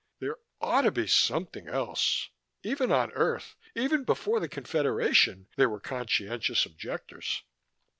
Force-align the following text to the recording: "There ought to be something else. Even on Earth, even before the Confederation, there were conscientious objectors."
"There 0.17 0.37
ought 0.59 0.81
to 0.81 0.91
be 0.91 1.05
something 1.05 1.67
else. 1.67 2.29
Even 2.63 2.91
on 2.91 3.11
Earth, 3.11 3.55
even 3.75 4.03
before 4.03 4.39
the 4.39 4.49
Confederation, 4.49 5.47
there 5.57 5.69
were 5.69 5.79
conscientious 5.79 6.65
objectors." 6.65 7.43